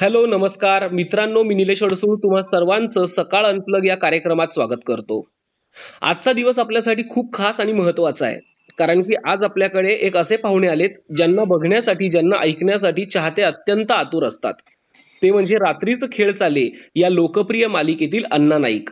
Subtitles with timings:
[0.00, 0.88] Hello नमस्कार.
[0.88, 5.28] मित्रांनो मी निलेश अडसूळ तुम्हा सर्वांचं सकाळ अनप्लग या कार्यक्रमात स्वागत करतो.
[6.00, 8.38] आजचा दिवस आपल्यासाठी खूप खास आणि महत्त्वाचा आहे.
[8.78, 14.24] कारण की आज आपल्याकडे एक असे पाहुणे आलेत ज्यांना बघण्यासाठी ज्यांना ऐकण्यासाठी चाहते अत्यंत आतुर
[14.24, 14.54] असतात.
[15.22, 18.90] ते म्हणजे रात्रीचं खेळ चाले या लोकप्रिय मालिकेतील अण्णा नाईक.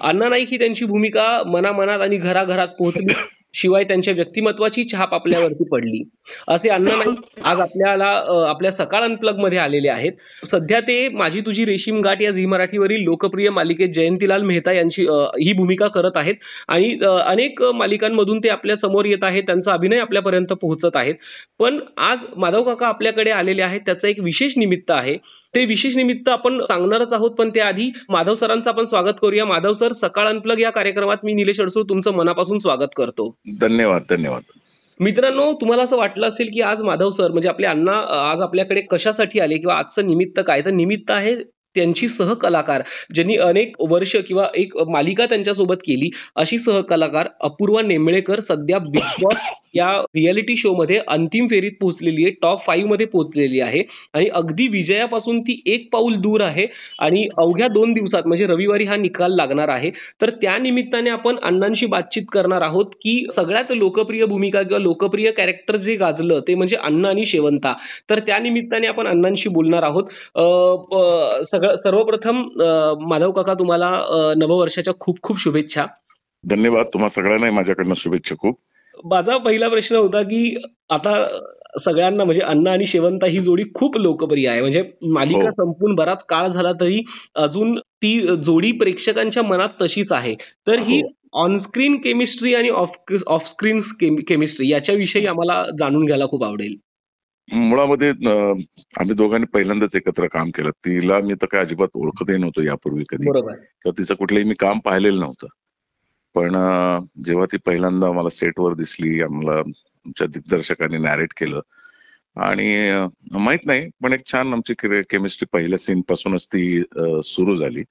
[0.00, 3.14] अण्णा नाईक ही त्यांची भूमिका मनामनात आणि घराघरात पोहोचली.
[3.56, 6.02] शिवाय त्यांच्या व्यक्तिमत्वाची छाप आपल्यावरती पडली.
[6.48, 8.06] असे अण्णा नाही आज आपल्याला
[8.48, 10.12] आपल्या सकाळ अनप्लगमध्ये आलेले आहेत.
[10.46, 15.06] सध्या ते माझी तुझी रेशीम गाठ या झी मराठीवरील लोकप्रिय मालिकेत जयंतीलाल मेहता यांची
[15.40, 16.34] ही भूमिका करत आहेत.
[16.68, 21.14] आणि अनेक मालिकांमधून ते आपल्यासमोर येत आहेत त्यांचा अभिनय आपल्यापर्यंत पोहोचत आहेत.
[21.58, 25.16] पण आज माधव काका आपल्याकडे आलेले आहेत त्याचं एक विशेष निमित्त आहे.
[25.56, 29.44] ते विशेष निमित्त आपण सांगणारच आहोत पण त्याआधी माधव सरांचं आपण स्वागत करूया.
[29.44, 33.34] माधव सर सकाळ अनप्लग या कार्यक्रमात मी निलेश अडसूळ तुमचं मनापासून स्वागत करतो.
[33.60, 34.42] धन्यवाद धन्यवाद.
[35.00, 37.92] मित्रांनो तुम्हाला असं वाटलं असेल की आज माधव सर म्हणजे आपले अण्णा
[38.30, 40.60] आज आपल्याकडे कशासाठी आले किंवा आजचं निमित्त काय?
[40.60, 41.34] तर निमित्त आहे
[41.76, 42.82] त्यांची सहकलाकार
[43.14, 49.46] ज्यांनी अनेक वर्ष किंवा एक मालिका त्यांच्यासोबत केली अशी सहकलाकार अपूर्वा नेमळेकर सध्या बिग बॉस
[49.74, 53.82] या रियालिटी शो मध्ये अंतिम फेरीत पोहोचलेली आहे टॉप फाईव्हमध्ये पोहोचलेली आहे.
[54.14, 56.66] आणि अगदी विजयापासून ती एक पाऊल दूर आहे
[56.98, 59.90] आणि अवघ्या दोन दिवसात म्हणजे रविवारी हा निकाल लागणार आहे.
[60.20, 65.76] तर त्या निमित्ताने आपण अण्णांशी बातचीत करणार आहोत की सगळ्यात लोकप्रिय भूमिका किंवा लोकप्रिय कॅरेक्टर
[65.76, 67.74] जे गाजलं ते म्हणजे अण्णा आणि शेवंता.
[68.10, 70.04] तर त्या निमित्ताने आपण अण्णांशी बोलणार आहोत.
[71.66, 72.42] सगळं सर्वप्रथम
[73.08, 74.04] माधव काका तुम्हाला
[74.36, 75.86] नववर्षाच्या खूप खूप शुभेच्छा.
[76.44, 76.86] धन्यवाद.
[76.86, 78.58] तुम्हाला सगळ्यांना माझ्याकडनं शुभेच्छा खूप.
[79.04, 80.56] माझा पहिला प्रश्न होता की
[80.90, 81.38] आता
[81.80, 84.60] सगळ्यांना म्हणजे अण्णा आणि शेवंता ही जोडी खूप लोकप्रिय आहे.
[84.60, 85.50] म्हणजे मालिका हो.
[85.50, 87.02] संपून बराच काळ झाला तरी
[87.34, 90.34] अजून ती जोडी प्रेक्षकांच्या मनात तशीच आहे.
[90.66, 91.98] तर ही ऑनस्क्रीन हो.
[91.98, 93.78] केमिस्ट्री आणि ऑफ ऑफ स्क्रीन
[94.28, 96.74] केमिस्ट्री याच्याविषयी आम्हाला जाणून घ्यायला खूप आवडेल.
[97.52, 98.08] मुळामध्ये
[99.00, 100.70] आम्ही दोघांनी पहिल्यांदाच एकत्र काम केलं.
[100.84, 103.24] तिला मी तर काय अजिबात ओळखतही नव्हतो यापूर्वी कधी.
[103.52, 105.46] किंवा तिचं कुठलंही मी काम पाहिलेलं नव्हतं.
[106.34, 106.52] पण
[107.24, 111.60] जेव्हा ती पहिल्यांदा मला सेटवर दिसली आम्हाला आमच्या दिग्दर्शकांनी नॅरेट केलं.
[112.36, 114.74] आणि माहीत नाही पण एक छान आमची
[115.10, 116.82] केमिस्ट्री पहिल्या सीन पासूनच ती
[117.24, 117.82] सुरू झाली.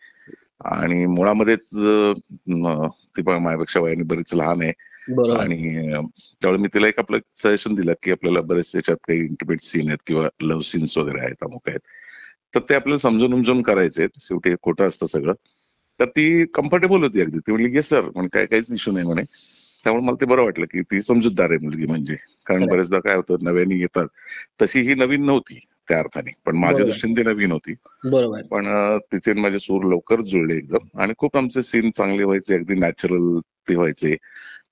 [0.66, 4.72] आणि मुळामध्येच ती माझ्यापेक्षा वयाने बरीच लहान आहे.
[5.40, 5.92] आणि
[6.42, 9.98] त्यावेळी मी तिला एक आपलं सजेशन दिलं की आपल्याला बरेच त्याच्यात काही इंटिमेट सीन आहेत
[10.08, 11.80] किंवा लव्ह सीन्स वगैरे आहेत अमुक आहेत.
[12.56, 15.34] तर ते आपल्याला समजून उमजून करायचे शेवटी खोटं असतं सगळं.
[16.00, 17.40] तर ती कम्फर्टेबल होती अगदी.
[17.40, 19.06] ती म्हणली येस सर म्हणजे काय काहीच इश्यू नाही.
[19.06, 19.22] म्हणे.
[19.84, 22.16] त्यामुळे मला ते बरं वाटलं की ती समजूतदार आहे मुलगी म्हणजे.
[22.46, 24.06] कारण बरेचदा काय होतं नव्याने येतात.
[24.62, 26.32] तशी ही नवीन नव्हती त्या अर्थाने.
[26.46, 27.74] पण माझ्या दृष्टीने ती नवीन होती.
[28.42, 31.00] पण तिथे माझे सूर लवकर जुळले एकदम.
[31.00, 32.56] आणि खूप आमचे सीन चांगले व्हायचे.
[32.56, 33.40] अगदी नॅचरल
[33.70, 34.16] ते व्हायचे.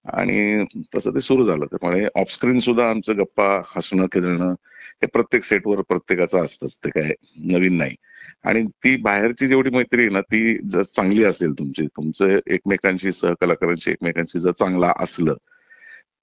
[0.06, 0.64] आणि
[0.96, 1.66] तसं ते सुरू झालं.
[1.66, 4.52] त्यामुळे ऑफस्क्रीन सुद्धा आमचं गप्पा हसणं खेळणं
[5.02, 6.78] हे प्रत्येक सेटवर प्रत्येकाचं असतंच.
[6.86, 7.96] ते काय नवीन नाही.
[8.44, 13.92] आणि ती बाहेरची जेवढी मैत्री आहे ना ती जर चांगली असेल तुमची तुमचं एकमेकांशी सहकलाकारांशी
[13.92, 15.34] एकमेकांशी जर चांगला असलं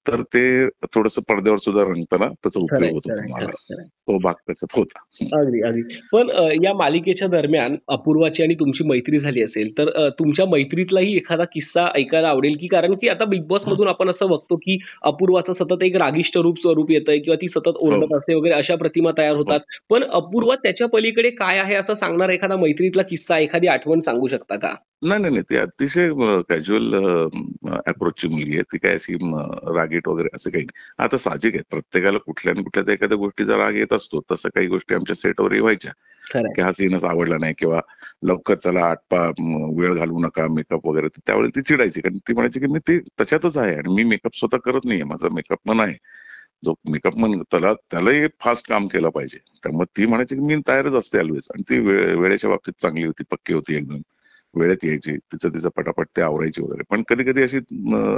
[0.07, 3.81] तर ते थोडस पडद्यावर सुद्धा रंगताना त्याचा उपयोग होतो तुम्हाला.
[3.83, 4.99] तो भाग त्याच्यात होता.
[5.39, 5.99] अगदी अगदी.
[6.11, 6.29] पण
[6.63, 12.27] या मालिकेच्या दरम्यान अपूर्वाची आणि तुमची मैत्री झाली असेल तर तुमच्या मैत्रीतलाही एखादा किस्सा ऐकायला
[12.27, 15.95] आवडेल की कारण की आता बिग बॉस मधून आपण असं बघतो की अपूर्वाचं सतत एक
[15.95, 18.17] रागिष्ट रूप स्वरूप येतंय किंवा ती सतत ओरडत हो.
[18.17, 19.59] असते वगैरे अशा प्रतिमा तयार होतात.
[19.59, 19.95] हो.
[19.95, 24.55] पण अपूर्वा त्याच्या पलीकडे काय आहे असं सांगणार एखादा मैत्रीतला किस्सा एखादी आठवण सांगू शकता
[24.55, 24.75] का?
[25.01, 26.09] नाही नाही ती अतिशय
[26.49, 26.95] कॅज्युअल
[27.85, 28.61] अप्रोचची मुलगी आहे.
[28.73, 29.15] ती काय अशी
[29.75, 31.03] रागीट वगैरे असं काही नाही.
[31.03, 31.63] आता साहजिक आहे.
[31.69, 34.21] प्रत्येकाला कुठल्या ना कुठल्या एखाद्या गोष्टीचा राग येत असतो.
[34.31, 35.91] तसं काही गोष्टी आमच्या सेटवर व्हायच्या.
[36.55, 37.79] की हा सीनच आवडला नाही किंवा
[38.23, 39.25] लवकर चला आटपा
[39.77, 41.07] वेळ घालवू नका मेकअप वगैरे.
[41.07, 42.01] त्यावेळी ती चिडायची.
[42.01, 45.03] कारण ती म्हणायची की मी ती त्याच्यातच आहे आणि मी मेकअप स्वतः करत नाहीये.
[45.03, 45.95] माझा मेकअप मन आहे.
[46.65, 49.37] जो मेकअप मन त्याला त्यालाही फास्ट काम केलं पाहिजे.
[49.63, 51.79] त्यामुळे ती म्हणायची की मी तयारच असते ऑलवेज आणि ती
[52.15, 53.97] वेळेच्या बाबतीत चांगली होती पक्की होती एकदम.
[54.53, 56.83] वेळेत यायची तिचं तिचं पटापट ते आवरायची वगैरे.
[56.89, 57.57] पण कधी कधी अशी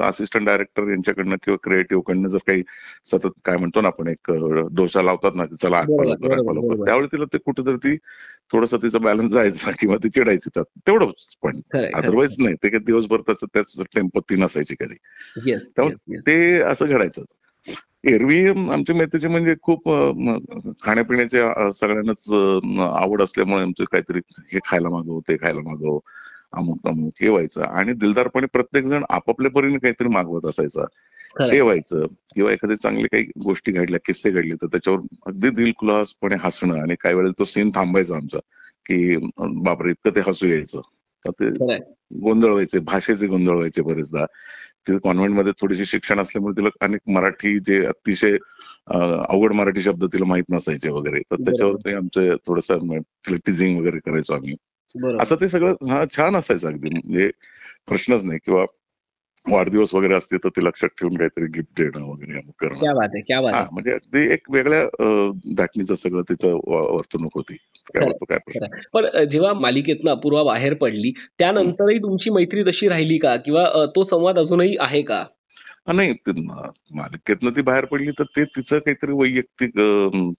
[0.03, 2.63] असिस्टंट डायरेक्टर यांच्याकडनं किंवा क्रिएटिव्ह कडनं जर काही
[3.05, 4.31] सतत काय म्हणतो ना आपण एक
[4.71, 5.81] डोसा लावतात ना चला
[6.85, 7.95] त्यावेळी तिला ते कुठेतरी ती
[8.51, 11.35] थोडस तिचा बॅलन्स जायचा किंवा ती चिडायची तेवढंच.
[11.43, 11.59] पण
[11.93, 12.55] अदरवाईज नाही.
[12.63, 14.95] ते काही दिवसभर त्याच त्याच टेम्पो ती नसायची कधी.
[15.75, 17.23] त्यामुळे ते असं घडायचं.
[18.03, 19.89] एरवी आमच्या मैत्रीचे म्हणजे खूप
[20.83, 21.41] खाण्यापिण्याचे
[21.73, 22.23] सगळ्यांनाच
[22.81, 24.19] आवड असल्यामुळे आमचं काहीतरी
[24.53, 25.99] हे खायला मागव ते खायला मागव.
[26.53, 30.85] अमुक अमुक हे व्हायचं आणि दिलदारपणे प्रत्येक जण आपापल्या परीने काहीतरी मागवत असायचा.
[31.51, 32.05] ते व्हायचं
[32.35, 37.15] किंवा एखादी चांगली काही गोष्टी घडल्या किस्से घडले तर त्याच्यावर अगदी दिलखुलासपणे हसणं आणि काही
[37.15, 38.39] वेळेला तो सीन थांबायचा आमचा
[38.85, 40.81] की बापरे इतकं ते हसू यायचं.
[41.25, 41.75] तर ते
[42.21, 44.25] गोंधळ व्हायचे भाषेचे गोंधळ व्हायचे बरेचदा.
[44.87, 48.37] तिथे कॉन्व्हेंटमध्ये थोडीशी शिक्षण असल्यामुळे तिला अनेक मराठी जे अतिशय
[48.87, 51.19] अवघड मराठी शब्द तिला माहीत नसायचे वगैरे.
[51.19, 52.71] तर त्याच्यावर आमचं थोडस
[53.45, 54.55] टिझिंग वगैरे करायचो आम्ही.
[55.21, 56.89] असं ते सगळं हा छान असायचं अगदी.
[56.93, 57.31] म्हणजे
[57.87, 58.39] प्रश्नच नाही.
[58.45, 58.65] किंवा
[59.51, 63.65] वाढदिवस वगैरे असते तर ते लक्षात ठेवून काहीतरी गिफ्ट देणं वगैरे करणं.
[63.71, 64.83] म्हणजे अगदी एक वेगळ्या
[65.45, 67.57] दाटणीचं सगळं तिचं वर्तणूक होती.
[68.93, 73.35] पण जेव्हा मालिकेतनं अपूर्वा बाहेर पडली त्यानंतरही तुमची मैत्री तशी राहिली का?
[73.35, 75.25] किंवा तो संवाद अजूनही आहे का?
[75.87, 76.13] नाही
[76.95, 79.71] मालिकेतनं ती बाहेर पडली तर ते तिचं काहीतरी वैयक्तिक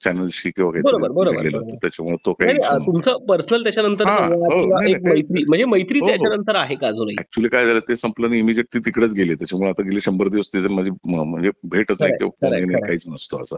[0.04, 2.56] चॅनलशी किंवा काहीतरी त्याच्यामुळे तो काही
[2.86, 6.10] तुमचं पर्सनल त्याच्यानंतर हो, मैत्री म्हणजे मैत्री हो, हो.
[6.10, 7.16] त्याच्यानंतर आहे का अजूनही?
[7.18, 8.40] ऍक्च्युली काय झालं ते संपलं नाही.
[8.40, 9.34] इमिजिएट ती तिकडेच गेली.
[9.34, 13.56] त्याच्यामुळे आता गेली शंभर दिवस तिथे माझी म्हणजे भेटच नाही किंवा काहीच नसतो असं.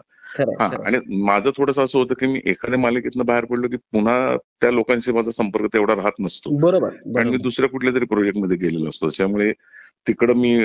[0.61, 4.71] हा आणि माझं थोडंसं असं होतं की मी एखाद्या मालिकेतनं बाहेर पडलो की पुन्हा त्या
[4.71, 6.57] लोकांशी माझा संपर्क तेवढा राहत नसतो.
[6.59, 9.07] बरोबर आणि मी दुसऱ्या कुठल्या तरी प्रोजेक्टमध्ये गेलेलो असतो.
[9.07, 9.53] त्याच्यामुळे
[10.07, 10.57] तिकडं मी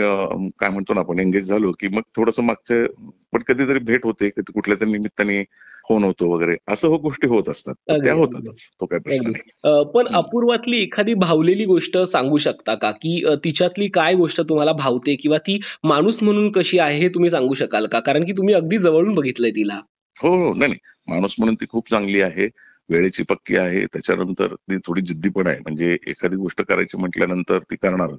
[0.59, 2.85] काय म्हणतो ना आपण एंगेज झालो की मग थोडस मागचं
[3.33, 5.43] पण कधीतरी भेट होते कुठल्या तरी निमित्ताने
[5.89, 6.55] फोन होतो वगैरे.
[6.67, 7.73] असं हो गोष्टी होत असतात.
[8.03, 8.57] त्या होतातच.
[8.81, 9.85] तो काय प्रश्न नाही.
[9.93, 12.91] पण अपूर्वातली एखादी भावलेली गोष्ट सांगू शकता का?
[12.91, 17.53] की तिच्यातली काय गोष्ट तुम्हाला भावते किंवा ती माणूस म्हणून कशी आहे हे तुम्ही सांगू
[17.53, 17.99] शकाल का?
[17.99, 19.79] कारण की तुम्ही अगदी जवळून बघितलंय तिला.
[20.17, 20.53] हो हो.
[20.53, 20.73] नाही
[21.07, 22.47] माणूस म्हणून ती खूप चांगली आहे.
[22.89, 23.85] वेळेची पक्की आहे.
[23.85, 25.59] त्याच्यानंतर ती थोडी जिद्दी पण आहे.
[25.59, 28.17] म्हणजे एखादी गोष्ट करायची म्हटल्यानंतर ती करणारच.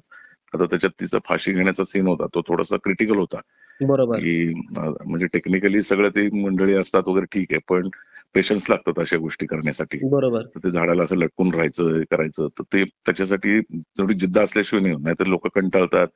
[0.53, 2.25] आता त्याच्यात तिचा फाशी घेण्याचा सीन होता.
[2.25, 3.39] तो थोडासा क्रिटिकल होता.
[3.81, 4.19] बरोबर.
[4.19, 7.89] की म्हणजे टेक्निकली सगळं ते मंडळी असतात वगैरे ठीक आहे पण
[8.35, 9.99] पेशन्स लागतात अशा गोष्टी करण्यासाठी.
[10.09, 10.41] बरोबर.
[10.41, 12.47] ते झाडाला असं लटकून राहायचं करायचं.
[12.47, 16.07] तर ते त्याच्यासाठी थोडी जिद्द असल्याशिवाय नाही नाहीतर लोक कंटाळतात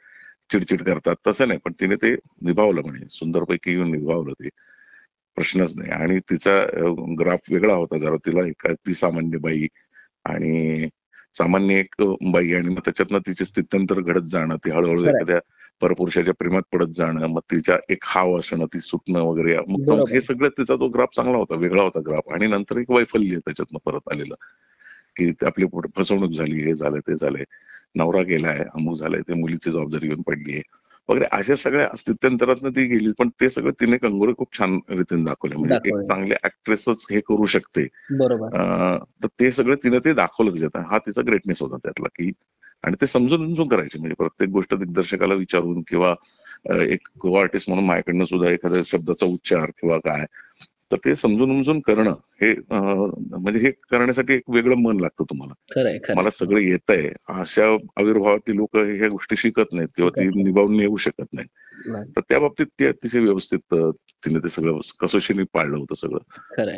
[0.52, 1.16] चिडचिड करतात.
[1.28, 4.50] तसं नाही पण तिने ते निभावलं म्हणजे सुंदरपैकी येऊन निभावलं ते.
[5.36, 5.92] प्रश्नच नाही.
[5.92, 6.66] आणि तिचा
[7.20, 8.16] ग्राफ वेगळा होता जरा.
[8.16, 9.68] तिला एका ती सामान्य बाई
[10.26, 10.88] आणि
[11.38, 11.96] सामान्य एक
[12.32, 15.40] बाई आणि मग त्याच्यातनं तिचे स्थित्यंतर घडत जाणं ती हळूहळू एखाद्या
[15.82, 20.50] परपुरुषाच्या प्रेमात पडत जाणं मग तिच्या एक हाव असणं ती सुटणं वगैरे मग हे सगळं
[20.50, 22.32] तिचा तो ग्राफ चांगला होता वेगळा होता ग्राफ.
[22.34, 24.36] आणि नंतर एक वैफल्य त्याच्यातनं परत आलेलं
[25.16, 25.66] की आपली
[25.98, 27.44] फसवणूक झाली हे झालं ते झालंय
[27.96, 30.62] नवरा गेलाय अमुक झालंय ते मुलीची जबाबदारी येऊन पडली आहे.
[31.10, 35.56] वगैरे अशा सगळ्या अस्तित्वांतरातनं ती गेली पण ते सगळं तिने कंगोरे खूप छान रीतीने दाखवले.
[35.56, 37.86] म्हणजे एक चांगले ऍक्ट्रेसच हे करू शकते.
[38.12, 40.86] तर ते सगळं तिने ते दाखवलं त्याच्यात.
[40.92, 42.32] हा तिचा ग्रेटनेस होता त्यातला की
[42.84, 44.00] आणि ते समजून समजून करायचे.
[44.00, 46.14] म्हणजे प्रत्येक गोष्ट दिग्दर्शकाला विचारून किंवा
[46.72, 50.26] एक आर्टिस्ट म्हणून माझ्याकडनं सुद्धा एखाद्या शब्दाचा उच्चार किंवा काय
[50.92, 55.54] तर ते समजून समजून करणं हे म्हणजे हे करण्यासाठी एक वेगळं मन लागतं तुम्हाला.
[56.16, 57.66] मला सगळं येत आहे अशा
[57.98, 61.50] आविर्भावातली लोक ह्या गोष्टी शिकत नाहीत किंवा ती निभावून येऊ शकत नाहीत.
[62.16, 63.76] तर त्या बाबतीत ते अतिशय व्यवस्थित
[64.26, 66.18] तिने ते सगळं कसोशीने पाळलं होतं सगळं.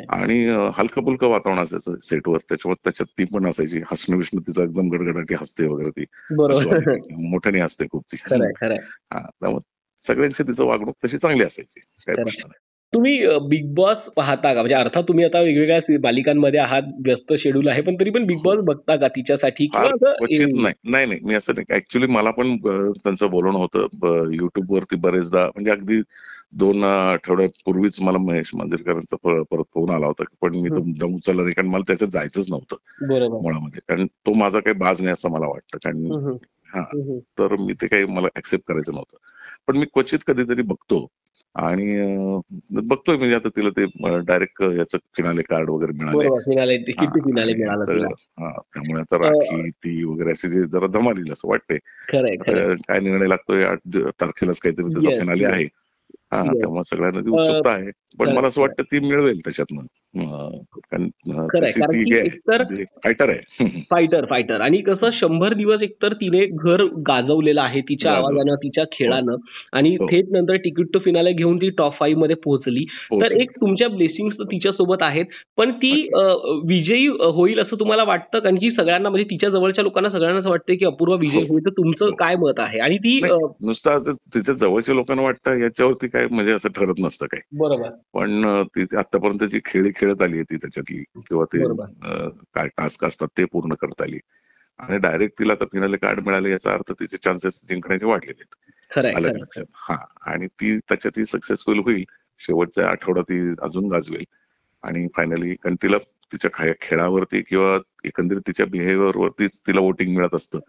[0.10, 2.38] आणि हलकं पुलकं वातावरण असायचं सेटवर.
[2.38, 3.82] त्याच्यावर त्याच्यात ती पण असायची.
[3.92, 6.04] हसणं विष्णू तिचं एकदम गडगडाटी हसते वगैरे ती.
[7.30, 8.18] मोठ्याने हसते खूप ती.
[9.16, 9.60] त्यामुळे
[10.08, 11.80] सगळ्यांची तिचं वागणूक तशी चांगली असायची.
[11.80, 12.69] काय प्रश्न नाही.
[12.94, 13.12] तुम्ही
[13.50, 14.60] बिग बॉस पाहता का?
[14.62, 18.60] म्हणजे अर्थात तुम्ही आता वेगवेगळ्या बालिकांमध्ये आहात व्यस्त शेड्यूल आहे पण तरी पण बिग बॉस
[18.68, 19.68] बघता का तिच्यासाठी?
[20.54, 20.74] नाही.
[21.06, 21.66] नाही मी असं नाही.
[21.76, 26.02] ऍक्च्युली मला पण त्यांचं बोलणं होतं युट्यूब वरती बरेचदा म्हणजे अगदी
[26.54, 29.16] दोन आठवड्यापूर्वीच मला महेश मांजरेकरांचा
[29.52, 30.70] परत फोन आला होता पण मी
[31.00, 32.76] दम उचलला नाही कारण मला त्याच्यात जायचंच नव्हतं
[33.42, 33.80] मुळामध्ये.
[33.88, 35.78] कारण तो माझा काही बाज नाही असं मला वाटतं.
[35.84, 36.06] कारण
[36.74, 36.82] हा
[37.40, 39.18] तर मी ते काही मला ऍक्सेप्ट करायचं नव्हतं.
[39.68, 41.06] पण मी क्वचित कधीतरी बघतो.
[41.56, 41.98] आणि
[42.70, 43.86] बघतोय म्हणजे आता तिला ते
[44.20, 46.30] डायरेक्ट याचं फिनाले कार्ड वगैरे मिळाले.
[48.74, 51.78] त्यामुळे आता राखी ती वगैरे असे जे जरा धमाली असं वाटते
[52.76, 55.64] काय निर्णय लागतोय आठ तारखेलाच काहीतरी त्याचा फिनाले आहे.
[56.32, 57.92] हा त्यामुळे सगळ्यांना ती उत्सुकता आहे.
[58.20, 59.82] पण मला असं वाटतं ती मिळवेल त्याच्यातनं.
[63.04, 68.56] फायटर आहे फायटर फायटर आणि कसं शंभर दिवस एकतर तिने घर गाजवलेलं आहे तिच्या आवाजानं
[68.56, 69.36] तिच्या खेळानं.
[69.74, 70.06] आणि हो.
[70.06, 72.86] थेट नंतर तिकीट टू फिनाले घेऊन ती टॉप फाईव्हमध्ये पोहोचली.
[73.12, 75.26] तर एक तुमच्या ब्लेसिंग तिच्या सोबत आहेत.
[75.58, 76.10] पण ती
[76.66, 78.40] विजयी होईल असं तुम्हाला वाटतं?
[78.40, 81.66] कारण की सगळ्यांना म्हणजे तिच्या जवळच्या लोकांना सगळ्यांना असं वाटतं की अपूर्व विजय होईल.
[81.66, 82.12] तर तुमचं हो.
[82.12, 82.80] काय मत आहे?
[82.80, 83.22] आणि ती
[83.62, 87.90] नुसतं तिच्या जवळच्या लोकांना वाटतं याच्यावरती काय म्हणजे असं ठरत नसतं काय बरोबर.
[88.14, 91.58] पण ती आतापर्यंत जी खेळी खेळत आली ती त्याच्यातली किंवा ते
[92.54, 94.20] काय टास्क असतात ते पूर्ण करता आली.
[94.80, 98.56] आणि डायरेक्ट तिला आता फिनाले कार्ड मिळाले याचा अर्थ तिचे चान्सेस जिंकण्याचे वाढलेले आहेत.
[99.74, 102.04] हा आणि ती त्याच्यात ती सक्सेसफुल होईल.
[102.40, 104.24] शेवटच्या आठवडा ती अजून गाजवेल.
[104.84, 105.98] आणि फायनली कारण तिला
[106.34, 110.60] तिच्या खेळावरती किंवा एकंदरीत तिच्या बिहेव्हिअर वरतीच तिला वोटिंग मिळत असतं.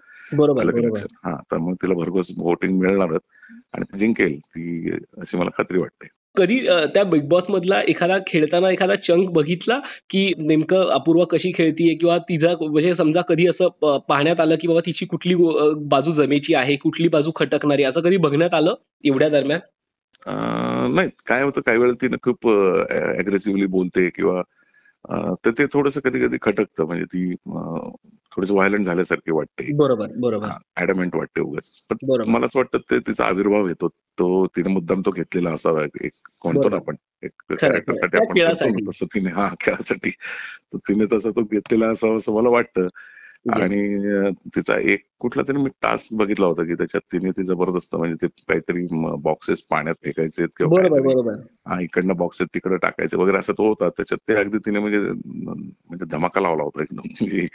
[1.25, 3.21] हा तर मग तिला भरघोस वोटिंग मिळणारच.
[3.73, 6.09] आणि ती जिंकेल ती अशी मला खात्री वाटते.
[6.37, 6.59] कधी
[6.95, 9.79] त्या बिग बॉस मधला एखादा खेळताना एखादा चंक बघितला
[10.11, 14.81] की नेमकं अपूर्वा कशी खेळतीये किंवा तिचा म्हणजे समजा कधी असं पाहण्यात आलं की बाबा
[14.87, 15.35] तिची कुठली
[15.89, 19.61] बाजू जमेची आहे कुठली बाजू खटकणारी असं कधी बघण्यात आलं एवढ्या दरम्यान?
[20.95, 22.49] नाही काय होतं काही वेळा तिने खूप
[23.19, 24.43] अग्रेसिव्हली बोलते किंवा
[25.11, 26.85] तर ते थोडस कधी कधी खटकतं.
[26.85, 27.35] म्हणजे ती
[28.37, 29.73] थोडस व्हायलंट झाल्यासारखे वाटते.
[29.73, 30.49] बरोबर बरोबर.
[30.77, 31.73] ऍडमेंट वाटते उगाच.
[31.91, 33.89] पण मला असं वाटतं ते तिचा आविर्भाव येतो.
[33.89, 35.83] तो तिने मुद्दाम तो घेतलेला असावा.
[36.01, 38.35] एक कोणतो ना आपण एक कॅरेक्टरसाठी आपण
[38.89, 40.11] तसं तिने हा खेळासाठी.
[40.75, 42.87] तिने तसं तो घेतलेला असावा असं मला वाटतं.
[43.49, 48.15] आणि तिचा एक कुठला तरी मी टास्क बघितला होता की त्याच्यात तिने ते जबरदस्त म्हणजे
[48.23, 48.87] ते काहीतरी
[49.23, 53.89] बॉक्सेस पाण्यात फेकायचे किंवा इकडनं बॉक्सेस तिकडे टाकायचे वगैरे असं तो होता.
[53.89, 57.03] त्याच्यात ते अगदी तिने म्हणजे म्हणजे धमाका लावला होता एकदम.
[57.05, 57.47] म्हणजे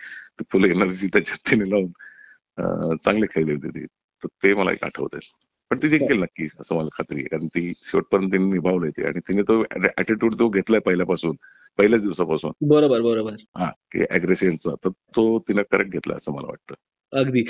[0.51, 3.85] फुल एनर्जी त्याच्यात तिने लावून चांगले खेळले होते ती.
[3.85, 5.31] तर ते मला एक आठवत आहे
[5.71, 7.27] पण ती जिंकेल नक्की असं मला खात्री आहे.
[7.27, 9.03] कारण ती शेवटपर्यंत तिने निभावलंय ते.
[9.03, 9.63] आणि तिने तो
[9.97, 11.35] ऍटिट्यूड तो घेतलाय पहिल्यापासून.
[11.77, 12.51] पहिल्याच दिवसापासून.
[12.61, 13.35] बरोबर बरोबर.
[13.57, 16.75] हा की अग्रेसिव्हचा तर तो तिने करेक्ट घेतला असं मला वाटतं.
[17.13, 17.41] अगदी.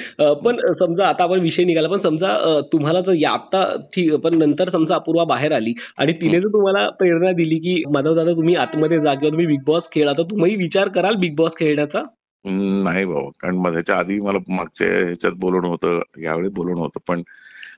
[0.45, 3.63] पण समजा आता आपण विषय निघाला पण समजा तुम्हाला जर आता
[3.95, 8.15] ठीक पण नंतर समजा अपूर्वा बाहेर आली आणि तिने जर तुम्हाला प्रेरणा दिली की माधव
[8.15, 11.57] दादा तुम्ही आतमध्ये जा किंवा तुम्ही बिग बॉस खेळा तर तुम्ही विचार कराल बिग बॉस
[11.57, 12.03] खेळण्याचा?
[12.45, 16.99] नाही बाबा कारण ह्याच्या आधी मला मागच्या ह्याच्यात बोलवणं होतं यावेळी बोलवणं होतं.
[17.07, 17.21] पण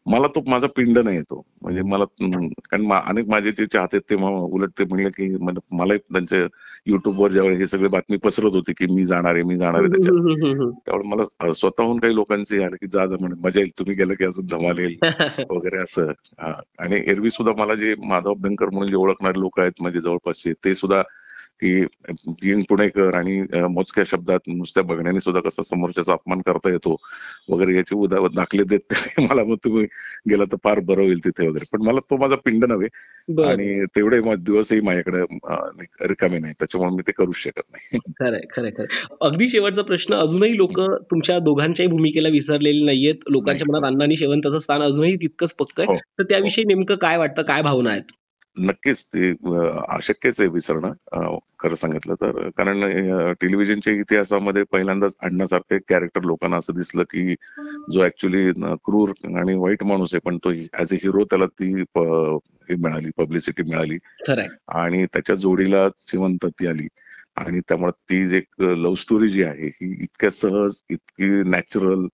[0.07, 2.03] मला तो माझा पिंड नाही येतो म्हणजे मला
[2.71, 5.35] कारण अनेक माझे जे चाहते ते उलट ते म्हणले की
[5.71, 6.45] मला त्यांचे
[6.85, 10.71] युट्यूबवर ज्यावेळी हे सगळे बातमी पसरत होती की मी जाणार आहे मी जाणार आहे त्याच्यात.
[10.85, 14.25] त्यावेळेस मला स्वतःहून काही लोकांचे आले की जा जा म्हणे मजा येईल तुम्ही गेलं की
[14.25, 14.97] अजून धमाल येईल
[15.51, 16.11] वगैरे असं.
[16.79, 20.75] आणि एरवी सुद्धा मला जे माधव अभ्यंकर म्हणून जे ओळखणारे लोक आहेत म्हणजे जवळपासचे ते
[20.75, 21.01] सुद्धा
[21.63, 21.85] की
[22.61, 26.95] पुणेकर आणि मोजक्या शब्दात नुसत्या बघण्याने सुद्धा कसा समोरच्याचा अपमान करता येतो
[27.49, 29.85] वगैरे याचे उदा दाखले देत मला मग तुम्ही
[30.29, 31.65] गेला तर फार बरं होईल तिथे वगैरे.
[31.73, 32.87] पण मला तो माझा पिंड नव्हे.
[33.43, 35.21] आणि तेवढे दिवसही माझ्याकडे
[36.07, 36.53] रिकामे नाही.
[36.53, 37.99] त्याच्यामुळे मी ते करू शकत नाही.
[38.19, 40.13] खरंय खरंय खरं अगदी शेवटचा प्रश्न.
[40.13, 43.15] अजूनही लोक तुमच्या दोघांच्याही भूमिकेला विसरलेले नाहीयेत.
[43.29, 45.93] लोकांच्या मनात अण्णा आणि शेवंताचं स्थान अजूनही तितकंच पक्क आहे.
[45.93, 45.97] हो.
[45.97, 47.41] तर त्याविषयी नेमकं काय वाटतं?
[47.41, 48.03] काय भावना आहेत?
[48.59, 49.07] नक्कीच.
[49.07, 49.31] ते
[49.89, 51.37] अशक्यच आहे विसरणं.
[51.67, 52.49] खरं सांगितलं तर.
[52.49, 52.79] कारण
[53.41, 57.35] टेलिव्हिजनच्या इतिहासामध्ये पहिल्यांदाच आणण्यासारखं एक कॅरेक्टर लोकांना असं दिसलं की
[57.93, 58.51] जो ऍक्च्युली
[58.85, 61.83] क्रूर आणि वाईट माणूस आहे पण तो ऍज अ हिरो त्याला ती
[62.69, 63.97] हे मिळाली पब्लिसिटी मिळाली.
[64.67, 66.87] आणि त्याच्या जोडीला श्रीमंत ती आली.
[67.35, 72.07] आणि त्यामुळे ती जे लव्ह स्टोरी जी आहे ही इतक्या सहज इतकी नॅचरल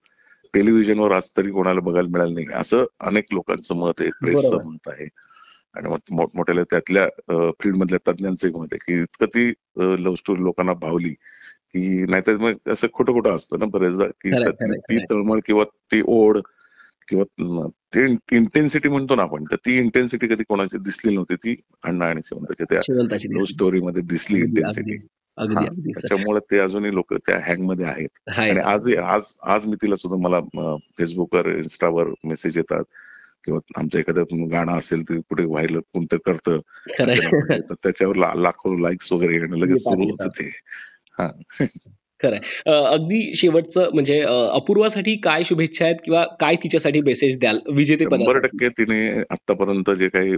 [0.53, 2.47] टेलिव्हिजनवर आज तरी कोणाला बघायला मिळालं नाही.
[2.53, 5.07] असं अनेक लोकांचं मत आहे प्रेसचं मत आहे.
[5.73, 7.07] आणि मग मोठमोठ्या त्यातल्या
[7.51, 11.09] फील्ड मधल्या तज्ञांचं एक मत आहे की इतकं ती लव्ह स्टोरी लोकांना भावली
[11.73, 14.31] की नाहीतर मग असं खोटं खोटं असतं ना बरेचदा की
[14.75, 16.37] ती तळमळ किंवा ती ओढ
[17.07, 22.05] किंवा ते इंटेन्सिटी म्हणतो ना आपण तर ती इंटेन्सिटी कधी कोणाची दिसली नव्हती ती अण्णा
[22.05, 22.63] आणि शिवंताची.
[22.63, 24.97] त्या लव्ह स्टोरी मध्ये दिसली इंटेन्सिटी
[25.91, 28.09] त्याच्यामुळे ते अजूनही लोक त्या हँगमध्ये आहेत.
[28.27, 32.83] आणि आज आज आज मी तिला सुद्धा मला फेसबुकवर इन्स्टावर मेसेज येतात.
[33.45, 36.59] किंवा आमचं एखादं गाणं असेल ते कुठे व्हायला कोणतं करतं
[37.73, 40.51] त्याच्यावर लाखो लाईक्स वगैरे येणं लगेच सुरू होतं ते.
[41.19, 41.29] हा.
[42.23, 42.39] खरंय
[42.71, 44.19] अगदी शेवटचं म्हणजे
[44.51, 47.59] अपूर्वासाठी काय शुभेच्छा आहेत किंवा काय तिच्यासाठी मेसेज द्याल?
[47.73, 50.35] विजेते शंभर टक्के तिने आतापर्यंत जे काही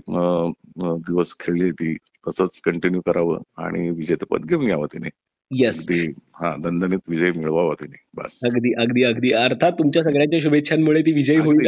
[0.80, 1.94] दिवस खेळली ती
[2.28, 5.10] तसंच कंटिन्यू करावं आणि विजेतेपद घेऊन यावं तिने.
[5.52, 5.88] येस
[6.36, 8.40] हा दणदणीत विजय मिळवावा तिने बस.
[8.44, 9.32] अगदी अगदी अगदी.
[9.32, 11.68] अर्थात तुमच्या सगळ्यांच्या शुभेच्छांमुळे ती विजयी होईल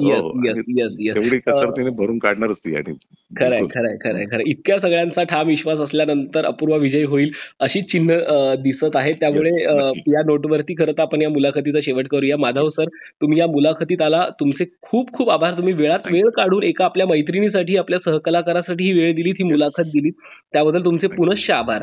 [0.00, 2.94] येस येस येस येस एवढी भरून काढणारच ती आणि
[3.38, 8.14] खरंय खरंय खरंय खरं इतक्या सगळ्यांचा ठाम विश्वास असल्यानंतर अपूर्व विजय होईल अशी चिन्ह
[8.54, 9.50] दिसत आहे त्यामुळे
[10.08, 12.36] या नोटवरती खरं तर आपण या मुलाखतीचा शेवट करूया.
[12.36, 12.84] माधव सर
[13.20, 14.28] तुम्ही या मुलाखतीत आला.
[14.40, 15.56] तुमचे खूप खूप आभार.
[15.56, 20.10] तुम्ही वेळात वेळ काढून एका आपल्या मैत्रिणीसाठी आपल्या सहकलाकारासाठी ही वेळ दिली ही मुलाखत दिली
[20.52, 21.82] त्याबद्दल तुमचे पुनश्च आभार.